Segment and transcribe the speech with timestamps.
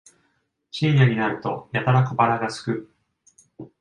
[0.71, 2.91] 深夜になるとやたら小腹がすく